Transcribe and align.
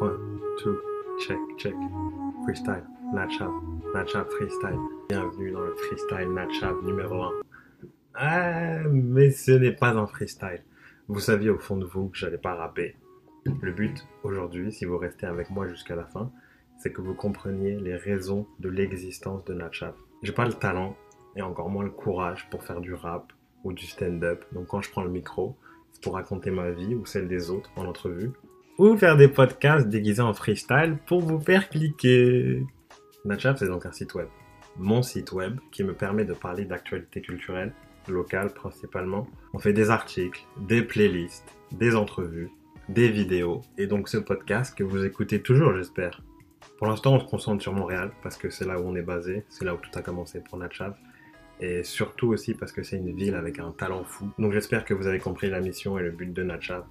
One, 0.00 0.40
two, 0.58 0.80
check, 1.20 1.38
check. 1.56 1.74
Freestyle, 2.44 2.84
Natcha, 3.12 3.48
Natcha 3.94 4.24
Freestyle. 4.24 4.78
Bienvenue 5.08 5.52
dans 5.52 5.60
le 5.60 5.74
Freestyle 5.76 6.32
Natcha 6.32 6.72
numéro 6.82 7.22
1. 7.22 7.32
Ah, 8.14 8.78
mais 8.88 9.30
ce 9.30 9.52
n'est 9.52 9.72
pas 9.72 9.90
un 9.90 10.08
freestyle. 10.08 10.64
Vous 11.06 11.20
saviez 11.20 11.50
au 11.50 11.58
fond 11.58 11.76
de 11.76 11.84
vous 11.84 12.08
que 12.08 12.18
j'allais 12.18 12.38
pas 12.38 12.56
rapper. 12.56 12.96
Le 13.62 13.70
but 13.70 14.04
aujourd'hui, 14.24 14.72
si 14.72 14.84
vous 14.84 14.98
restez 14.98 15.26
avec 15.26 15.50
moi 15.50 15.68
jusqu'à 15.68 15.94
la 15.94 16.06
fin, 16.06 16.32
c'est 16.78 16.92
que 16.92 17.00
vous 17.00 17.14
compreniez 17.14 17.78
les 17.78 17.94
raisons 17.94 18.48
de 18.58 18.70
l'existence 18.70 19.44
de 19.44 19.54
Natcha. 19.54 19.94
J'ai 20.24 20.32
pas 20.32 20.46
le 20.46 20.54
talent 20.54 20.96
et 21.36 21.42
encore 21.42 21.70
moins 21.70 21.84
le 21.84 21.90
courage 21.90 22.48
pour 22.50 22.64
faire 22.64 22.80
du 22.80 22.94
rap 22.94 23.32
ou 23.62 23.72
du 23.72 23.86
stand-up. 23.86 24.44
Donc 24.50 24.66
quand 24.66 24.80
je 24.80 24.90
prends 24.90 25.04
le 25.04 25.10
micro, 25.10 25.56
c'est 25.92 26.02
pour 26.02 26.14
raconter 26.14 26.50
ma 26.50 26.72
vie 26.72 26.96
ou 26.96 27.06
celle 27.06 27.28
des 27.28 27.50
autres 27.50 27.70
en 27.76 27.84
entrevue 27.84 28.32
ou 28.78 28.96
faire 28.96 29.16
des 29.16 29.28
podcasts 29.28 29.88
déguisés 29.88 30.22
en 30.22 30.34
freestyle 30.34 30.96
pour 31.06 31.20
vous 31.20 31.40
faire 31.40 31.68
cliquer. 31.68 32.64
Natchat, 33.24 33.56
c'est 33.56 33.68
donc 33.68 33.86
un 33.86 33.92
site 33.92 34.14
web. 34.14 34.28
Mon 34.76 35.02
site 35.02 35.32
web 35.32 35.60
qui 35.70 35.84
me 35.84 35.94
permet 35.94 36.24
de 36.24 36.32
parler 36.32 36.64
d'actualité 36.64 37.20
culturelle, 37.20 37.72
locale 38.08 38.52
principalement. 38.52 39.26
On 39.52 39.58
fait 39.58 39.72
des 39.72 39.90
articles, 39.90 40.44
des 40.58 40.82
playlists, 40.82 41.56
des 41.72 41.94
entrevues, 41.94 42.50
des 42.88 43.08
vidéos 43.08 43.62
et 43.78 43.86
donc 43.86 44.08
ce 44.08 44.18
podcast 44.18 44.76
que 44.76 44.84
vous 44.84 45.04
écoutez 45.04 45.40
toujours, 45.40 45.74
j'espère. 45.74 46.22
Pour 46.78 46.88
l'instant, 46.88 47.14
on 47.14 47.20
se 47.20 47.24
concentre 47.24 47.62
sur 47.62 47.72
Montréal 47.72 48.10
parce 48.22 48.36
que 48.36 48.50
c'est 48.50 48.66
là 48.66 48.80
où 48.80 48.84
on 48.84 48.96
est 48.96 49.02
basé, 49.02 49.44
c'est 49.48 49.64
là 49.64 49.74
où 49.74 49.78
tout 49.78 49.96
a 49.96 50.02
commencé 50.02 50.40
pour 50.40 50.58
Natchav 50.58 50.94
et 51.60 51.84
surtout 51.84 52.28
aussi 52.28 52.54
parce 52.54 52.72
que 52.72 52.82
c'est 52.82 52.96
une 52.96 53.14
ville 53.14 53.36
avec 53.36 53.60
un 53.60 53.70
talent 53.70 54.04
fou. 54.04 54.28
Donc 54.38 54.52
j'espère 54.52 54.84
que 54.84 54.92
vous 54.92 55.06
avez 55.06 55.20
compris 55.20 55.48
la 55.48 55.60
mission 55.60 55.98
et 55.98 56.02
le 56.02 56.10
but 56.10 56.32
de 56.32 56.42
Natchav 56.42 56.84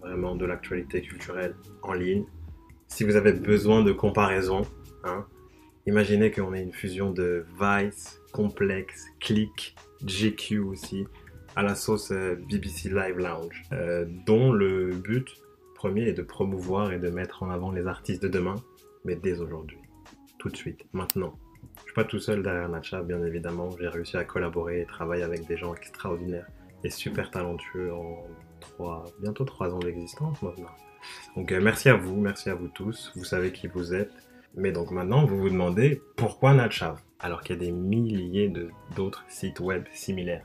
vraiment 0.00 0.36
de 0.36 0.44
l'actualité 0.46 1.02
culturelle 1.02 1.54
en 1.82 1.92
ligne. 1.92 2.24
Si 2.88 3.04
vous 3.04 3.16
avez 3.16 3.32
besoin 3.32 3.82
de 3.82 3.92
comparaison, 3.92 4.62
hein, 5.04 5.26
imaginez 5.86 6.30
qu'on 6.30 6.52
ait 6.54 6.62
une 6.62 6.72
fusion 6.72 7.10
de 7.10 7.44
Vice, 7.60 8.20
Complex, 8.32 9.06
Click, 9.20 9.74
GQ 10.04 10.58
aussi, 10.60 11.06
à 11.56 11.62
la 11.62 11.74
sauce 11.74 12.10
euh, 12.12 12.36
BBC 12.50 12.88
Live 12.88 13.18
Lounge, 13.18 13.62
euh, 13.72 14.06
dont 14.26 14.52
le 14.52 14.90
but 14.90 15.28
premier 15.74 16.08
est 16.08 16.12
de 16.12 16.22
promouvoir 16.22 16.92
et 16.92 16.98
de 16.98 17.08
mettre 17.08 17.42
en 17.42 17.50
avant 17.50 17.70
les 17.70 17.86
artistes 17.86 18.22
de 18.22 18.28
demain, 18.28 18.54
mais 19.04 19.16
dès 19.16 19.40
aujourd'hui, 19.40 19.78
tout 20.38 20.48
de 20.48 20.56
suite, 20.56 20.84
maintenant. 20.92 21.38
Je 21.78 21.82
suis 21.84 21.94
pas 21.94 22.04
tout 22.04 22.20
seul 22.20 22.42
derrière 22.42 22.68
Natcha, 22.68 23.02
bien 23.02 23.22
évidemment. 23.24 23.70
J'ai 23.78 23.88
réussi 23.88 24.16
à 24.16 24.24
collaborer 24.24 24.82
et 24.82 24.86
travailler 24.86 25.22
avec 25.22 25.46
des 25.46 25.56
gens 25.56 25.74
extraordinaires 25.74 26.46
et 26.84 26.90
super 26.90 27.30
talentueux 27.30 27.92
en 27.92 28.24
bientôt 29.20 29.44
trois 29.44 29.74
ans 29.74 29.78
d'existence 29.78 30.40
maintenant. 30.42 30.70
Donc 31.36 31.52
euh, 31.52 31.60
merci 31.60 31.88
à 31.88 31.94
vous, 31.94 32.20
merci 32.20 32.50
à 32.50 32.54
vous 32.54 32.68
tous, 32.68 33.12
vous 33.16 33.24
savez 33.24 33.52
qui 33.52 33.66
vous 33.66 33.94
êtes. 33.94 34.12
Mais 34.54 34.70
donc 34.70 34.90
maintenant, 34.90 35.24
vous 35.24 35.38
vous 35.38 35.48
demandez 35.48 36.02
pourquoi 36.16 36.52
Natchav 36.52 37.00
alors 37.20 37.42
qu'il 37.42 37.56
y 37.56 37.58
a 37.58 37.62
des 37.62 37.72
milliers 37.72 38.52
d'autres 38.96 39.24
sites 39.28 39.60
web 39.60 39.84
similaires. 39.94 40.44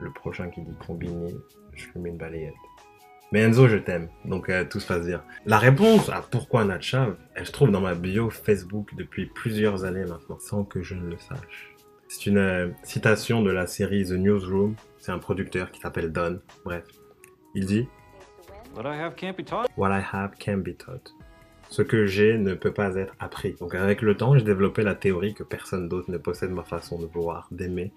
Le 0.00 0.12
prochain 0.12 0.50
qui 0.50 0.60
dit 0.60 0.76
combiné, 0.86 1.34
je 1.74 1.86
lui 1.92 2.00
mets 2.00 2.10
une 2.10 2.18
balayette. 2.18 2.54
Mais 3.32 3.40
Enzo, 3.40 3.68
je 3.68 3.78
t'aime, 3.78 4.10
donc 4.24 4.48
euh, 4.48 4.64
tout 4.64 4.78
se 4.78 4.86
passe 4.86 5.06
bien. 5.06 5.24
La 5.46 5.58
réponse 5.58 6.08
à 6.10 6.22
pourquoi 6.30 6.64
Natchav, 6.64 7.16
elle 7.34 7.46
se 7.46 7.52
trouve 7.52 7.70
dans 7.70 7.80
ma 7.80 7.94
bio 7.94 8.28
Facebook 8.28 8.94
depuis 8.96 9.26
plusieurs 9.26 9.84
années 9.84 10.04
maintenant, 10.04 10.38
sans 10.38 10.64
que 10.64 10.82
je 10.82 10.94
ne 10.94 11.08
le 11.08 11.18
sache. 11.18 11.74
C'est 12.14 12.26
une 12.26 12.38
euh, 12.38 12.68
citation 12.84 13.42
de 13.42 13.50
la 13.50 13.66
série 13.66 14.04
The 14.04 14.12
Newsroom. 14.12 14.76
C'est 14.98 15.10
un 15.10 15.18
producteur 15.18 15.72
qui 15.72 15.80
s'appelle 15.80 16.12
Don. 16.12 16.38
Bref, 16.64 16.84
il 17.56 17.66
dit 17.66 17.88
What 18.76 18.84
I 18.84 19.00
have 19.00 19.16
can't 19.16 19.32
be 19.36 19.44
taught. 19.44 19.66
What 19.76 19.90
I 19.90 20.00
have 20.12 20.30
can 20.38 20.58
be 20.58 20.76
taught. 20.76 21.12
Ce 21.70 21.82
que 21.82 22.06
j'ai 22.06 22.38
ne 22.38 22.54
peut 22.54 22.72
pas 22.72 22.94
être 22.94 23.16
appris. 23.18 23.54
Donc 23.54 23.74
avec 23.74 24.00
le 24.00 24.16
temps, 24.16 24.38
j'ai 24.38 24.44
développé 24.44 24.84
la 24.84 24.94
théorie 24.94 25.34
que 25.34 25.42
personne 25.42 25.88
d'autre 25.88 26.08
ne 26.08 26.18
possède 26.18 26.52
ma 26.52 26.62
façon 26.62 27.00
de 27.00 27.06
voir, 27.06 27.48
d'aimer 27.50 27.92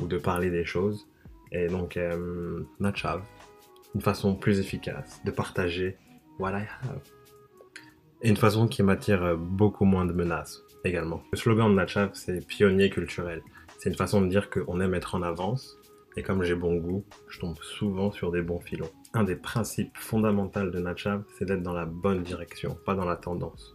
ou 0.00 0.08
de 0.08 0.18
parler 0.18 0.50
des 0.50 0.64
choses. 0.64 1.06
Et 1.52 1.68
donc, 1.68 1.96
euh, 1.96 2.64
Natchav, 2.80 3.22
une 3.94 4.00
façon 4.00 4.34
plus 4.34 4.58
efficace 4.58 5.20
de 5.24 5.30
partager 5.30 5.96
what 6.40 6.50
I 6.50 6.64
have. 6.82 7.00
Et 8.24 8.28
une 8.28 8.36
façon 8.36 8.68
qui 8.68 8.84
m'attire 8.84 9.36
beaucoup 9.36 9.84
moins 9.84 10.04
de 10.04 10.12
menaces 10.12 10.62
également. 10.84 11.22
Le 11.32 11.38
slogan 11.38 11.70
de 11.70 11.74
Natchav, 11.74 12.10
c'est 12.14 12.46
pionnier 12.46 12.88
culturel. 12.88 13.42
C'est 13.78 13.90
une 13.90 13.96
façon 13.96 14.20
de 14.20 14.28
dire 14.28 14.48
qu'on 14.48 14.80
aime 14.80 14.94
être 14.94 15.16
en 15.16 15.22
avance 15.22 15.76
et 16.16 16.22
comme 16.22 16.44
j'ai 16.44 16.54
bon 16.54 16.76
goût, 16.76 17.04
je 17.28 17.40
tombe 17.40 17.56
souvent 17.62 18.12
sur 18.12 18.30
des 18.30 18.42
bons 18.42 18.60
filons. 18.60 18.90
Un 19.12 19.24
des 19.24 19.34
principes 19.34 19.96
fondamentaux 19.96 20.70
de 20.70 20.78
Natchav, 20.78 21.24
c'est 21.36 21.46
d'être 21.46 21.62
dans 21.62 21.72
la 21.72 21.86
bonne 21.86 22.22
direction, 22.22 22.76
pas 22.84 22.94
dans 22.94 23.06
la 23.06 23.16
tendance. 23.16 23.72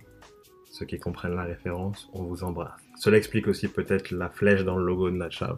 Ceux 0.72 0.86
qui 0.86 0.98
comprennent 0.98 1.36
la 1.36 1.44
référence, 1.44 2.10
on 2.14 2.24
vous 2.24 2.44
embrasse. 2.44 2.80
Cela 2.96 3.18
explique 3.18 3.48
aussi 3.48 3.68
peut-être 3.68 4.12
la 4.12 4.30
flèche 4.30 4.64
dans 4.64 4.78
le 4.78 4.86
logo 4.86 5.10
de 5.10 5.16
Natchav. 5.16 5.58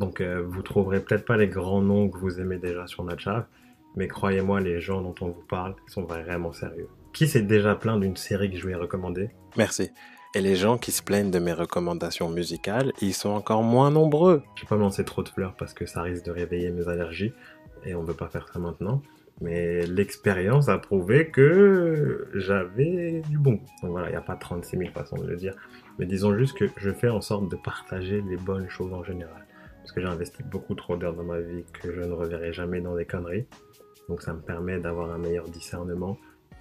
Donc 0.00 0.20
euh, 0.20 0.42
vous 0.44 0.62
trouverez 0.62 1.00
peut-être 1.00 1.24
pas 1.24 1.36
les 1.36 1.48
grands 1.48 1.82
noms 1.82 2.08
que 2.08 2.18
vous 2.18 2.40
aimez 2.40 2.58
déjà 2.58 2.86
sur 2.88 3.04
Natchav, 3.04 3.44
mais 3.94 4.08
croyez-moi, 4.08 4.60
les 4.60 4.80
gens 4.80 5.02
dont 5.02 5.14
on 5.20 5.28
vous 5.28 5.44
parle 5.48 5.76
sont 5.86 6.02
vraiment 6.02 6.52
sérieux. 6.52 6.88
Qui 7.14 7.28
s'est 7.28 7.42
déjà 7.42 7.76
plaint 7.76 8.00
d'une 8.00 8.16
série 8.16 8.50
que 8.50 8.56
je 8.56 8.66
lui 8.66 8.72
ai 8.72 8.74
recommandée? 8.74 9.30
Merci. 9.56 9.92
Et 10.34 10.40
les 10.40 10.56
gens 10.56 10.78
qui 10.78 10.90
se 10.90 11.00
plaignent 11.00 11.30
de 11.30 11.38
mes 11.38 11.52
recommandations 11.52 12.28
musicales, 12.28 12.92
ils 13.00 13.14
sont 13.14 13.28
encore 13.28 13.62
moins 13.62 13.92
nombreux. 13.92 14.42
Je 14.56 14.62
vais 14.62 14.68
pas 14.68 14.74
me 14.74 14.80
lancer 14.80 15.04
trop 15.04 15.22
de 15.22 15.28
fleurs 15.28 15.54
parce 15.56 15.74
que 15.74 15.86
ça 15.86 16.02
risque 16.02 16.24
de 16.24 16.32
réveiller 16.32 16.72
mes 16.72 16.88
allergies 16.88 17.32
et 17.84 17.94
on 17.94 18.02
veut 18.02 18.14
pas 18.14 18.28
faire 18.28 18.48
ça 18.52 18.58
maintenant. 18.58 19.00
Mais 19.40 19.86
l'expérience 19.86 20.68
a 20.68 20.76
prouvé 20.76 21.30
que 21.30 22.28
j'avais 22.34 23.22
du 23.30 23.38
bon 23.38 23.52
goût. 23.52 23.66
Donc 23.82 23.92
voilà, 23.92 24.08
il 24.08 24.10
n'y 24.10 24.16
a 24.16 24.20
pas 24.20 24.34
36 24.34 24.76
000 24.76 24.90
façons 24.90 25.16
de 25.16 25.28
le 25.28 25.36
dire. 25.36 25.54
Mais 26.00 26.06
disons 26.06 26.36
juste 26.36 26.58
que 26.58 26.64
je 26.78 26.90
fais 26.90 27.10
en 27.10 27.20
sorte 27.20 27.48
de 27.48 27.54
partager 27.54 28.24
les 28.28 28.36
bonnes 28.36 28.68
choses 28.68 28.92
en 28.92 29.04
général. 29.04 29.46
Parce 29.76 29.92
que 29.92 30.00
j'ai 30.00 30.08
investi 30.08 30.42
beaucoup 30.42 30.74
trop 30.74 30.96
d'heures 30.96 31.14
dans 31.14 31.22
ma 31.22 31.38
vie 31.38 31.64
que 31.80 31.94
je 31.94 32.00
ne 32.00 32.12
reverrai 32.12 32.52
jamais 32.52 32.80
dans 32.80 32.96
des 32.96 33.04
conneries. 33.04 33.46
Donc 34.08 34.20
ça 34.20 34.32
me 34.34 34.40
permet 34.40 34.80
d'avoir 34.80 35.12
un 35.12 35.18
meilleur 35.18 35.48
discernement 35.48 36.18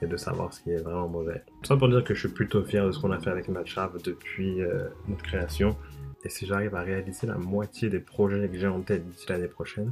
de 0.07 0.17
savoir 0.17 0.53
ce 0.53 0.61
qui 0.61 0.71
est 0.71 0.81
vraiment 0.81 1.07
mauvais. 1.07 1.43
Tout 1.61 1.67
ça 1.67 1.77
pour 1.77 1.89
dire 1.89 2.03
que 2.03 2.13
je 2.13 2.19
suis 2.21 2.29
plutôt 2.29 2.63
fier 2.63 2.85
de 2.85 2.91
ce 2.91 2.99
qu'on 2.99 3.11
a 3.11 3.19
fait 3.19 3.29
avec 3.29 3.47
Matchav 3.47 4.01
depuis 4.03 4.61
euh, 4.61 4.89
notre 5.07 5.23
création. 5.23 5.75
Et 6.23 6.29
si 6.29 6.45
j'arrive 6.45 6.75
à 6.75 6.81
réaliser 6.81 7.27
la 7.27 7.37
moitié 7.37 7.89
des 7.89 7.99
projets 7.99 8.47
que 8.47 8.57
j'ai 8.57 8.67
en 8.67 8.81
tête 8.81 9.05
d'ici 9.05 9.25
l'année 9.29 9.47
prochaine, 9.47 9.91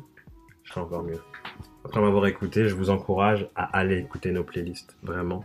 je 0.63 0.72
serai 0.72 0.81
encore 0.81 1.03
mieux. 1.03 1.19
Après 1.83 1.99
m'avoir 1.99 2.25
écouté, 2.27 2.67
je 2.67 2.75
vous 2.75 2.89
encourage 2.89 3.49
à 3.55 3.77
aller 3.77 3.97
écouter 3.97 4.31
nos 4.31 4.44
playlists, 4.44 4.95
vraiment. 5.03 5.44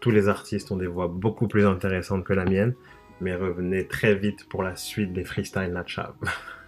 Tous 0.00 0.10
les 0.10 0.28
artistes 0.28 0.72
ont 0.72 0.76
des 0.76 0.86
voix 0.86 1.08
beaucoup 1.08 1.46
plus 1.46 1.66
intéressantes 1.66 2.24
que 2.24 2.32
la 2.32 2.44
mienne, 2.44 2.74
mais 3.20 3.34
revenez 3.34 3.86
très 3.86 4.14
vite 4.14 4.48
pour 4.48 4.62
la 4.62 4.76
suite 4.76 5.12
des 5.12 5.24
freestyle 5.24 5.72
Natchav. 5.72 6.14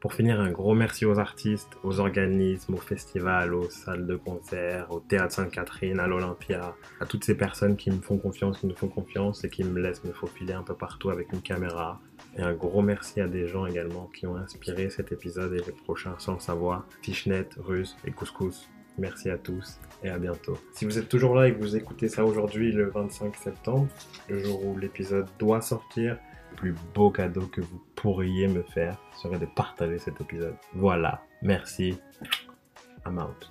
Pour 0.00 0.14
finir, 0.14 0.40
un 0.40 0.50
gros 0.50 0.74
merci 0.74 1.04
aux 1.04 1.18
artistes, 1.18 1.76
aux 1.82 2.00
organismes, 2.00 2.74
aux 2.74 2.80
festivals, 2.80 3.54
aux 3.54 3.70
salles 3.70 4.06
de 4.06 4.16
concert, 4.16 4.86
au 4.90 5.00
Théâtre 5.00 5.34
Sainte-Catherine, 5.34 6.00
à 6.00 6.06
l'Olympia, 6.06 6.74
à 7.00 7.06
toutes 7.06 7.24
ces 7.24 7.36
personnes 7.36 7.76
qui 7.76 7.90
me 7.90 8.00
font 8.00 8.18
confiance, 8.18 8.58
qui 8.58 8.66
nous 8.66 8.76
font 8.76 8.88
confiance 8.88 9.44
et 9.44 9.48
qui 9.48 9.64
me 9.64 9.80
laissent 9.80 10.04
me 10.04 10.12
faufiler 10.12 10.52
un 10.52 10.62
peu 10.62 10.74
partout 10.74 11.10
avec 11.10 11.32
une 11.32 11.42
caméra. 11.42 12.00
Et 12.36 12.42
un 12.42 12.52
gros 12.52 12.82
merci 12.82 13.20
à 13.20 13.28
des 13.28 13.46
gens 13.46 13.66
également 13.66 14.10
qui 14.14 14.26
ont 14.26 14.36
inspiré 14.36 14.90
cet 14.90 15.12
épisode 15.12 15.52
et 15.54 15.62
les 15.64 15.72
prochains 15.72 16.14
sans 16.18 16.34
le 16.34 16.40
savoir. 16.40 16.86
Fishnet, 17.02 17.48
Russe 17.58 17.96
et 18.06 18.10
Couscous. 18.10 18.68
Merci 18.96 19.28
à 19.28 19.38
tous 19.38 19.80
et 20.04 20.08
à 20.08 20.18
bientôt. 20.18 20.56
Si 20.72 20.84
vous 20.84 20.98
êtes 20.98 21.08
toujours 21.08 21.34
là 21.34 21.48
et 21.48 21.54
que 21.54 21.58
vous 21.58 21.74
écoutez 21.74 22.08
ça 22.08 22.24
aujourd'hui, 22.24 22.70
le 22.70 22.90
25 22.90 23.34
septembre, 23.34 23.88
le 24.28 24.38
jour 24.38 24.64
où 24.64 24.78
l'épisode 24.78 25.26
doit 25.38 25.60
sortir, 25.60 26.16
plus 26.54 26.74
beau 26.94 27.10
cadeau 27.10 27.46
que 27.46 27.60
vous 27.60 27.80
pourriez 27.96 28.48
me 28.48 28.62
faire 28.62 28.96
serait 29.22 29.38
de 29.38 29.46
partager 29.46 29.98
cet 29.98 30.20
épisode. 30.20 30.56
Voilà, 30.74 31.22
merci. 31.42 31.98
I'm 33.06 33.18
out. 33.18 33.50